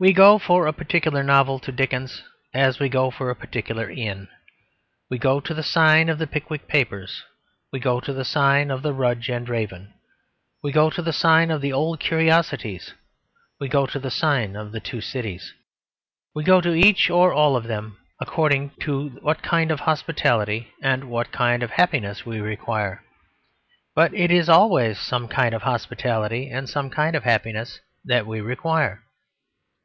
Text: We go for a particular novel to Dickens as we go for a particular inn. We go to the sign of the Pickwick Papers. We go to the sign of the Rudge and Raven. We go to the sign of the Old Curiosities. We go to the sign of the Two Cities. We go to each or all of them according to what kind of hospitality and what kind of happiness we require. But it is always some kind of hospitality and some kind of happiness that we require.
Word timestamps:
We 0.00 0.12
go 0.12 0.40
for 0.40 0.66
a 0.66 0.72
particular 0.72 1.22
novel 1.22 1.60
to 1.60 1.70
Dickens 1.70 2.22
as 2.52 2.80
we 2.80 2.88
go 2.88 3.12
for 3.12 3.30
a 3.30 3.36
particular 3.36 3.88
inn. 3.88 4.26
We 5.08 5.16
go 5.16 5.38
to 5.38 5.54
the 5.54 5.62
sign 5.62 6.08
of 6.08 6.18
the 6.18 6.26
Pickwick 6.26 6.66
Papers. 6.66 7.22
We 7.72 7.78
go 7.78 8.00
to 8.00 8.12
the 8.12 8.24
sign 8.24 8.72
of 8.72 8.82
the 8.82 8.92
Rudge 8.92 9.28
and 9.28 9.48
Raven. 9.48 9.94
We 10.60 10.72
go 10.72 10.90
to 10.90 11.00
the 11.02 11.12
sign 11.12 11.52
of 11.52 11.60
the 11.60 11.72
Old 11.72 12.00
Curiosities. 12.00 12.94
We 13.60 13.68
go 13.68 13.86
to 13.86 14.00
the 14.00 14.10
sign 14.10 14.56
of 14.56 14.72
the 14.72 14.80
Two 14.80 15.00
Cities. 15.00 15.52
We 16.34 16.42
go 16.42 16.60
to 16.60 16.74
each 16.74 17.08
or 17.08 17.32
all 17.32 17.54
of 17.54 17.68
them 17.68 17.96
according 18.20 18.70
to 18.80 19.10
what 19.20 19.40
kind 19.40 19.70
of 19.70 19.78
hospitality 19.80 20.74
and 20.82 21.04
what 21.04 21.30
kind 21.30 21.62
of 21.62 21.70
happiness 21.70 22.26
we 22.26 22.40
require. 22.40 23.04
But 23.94 24.12
it 24.14 24.32
is 24.32 24.48
always 24.48 24.98
some 24.98 25.28
kind 25.28 25.54
of 25.54 25.62
hospitality 25.62 26.50
and 26.50 26.68
some 26.68 26.90
kind 26.90 27.14
of 27.14 27.22
happiness 27.22 27.78
that 28.04 28.26
we 28.26 28.40
require. 28.40 29.04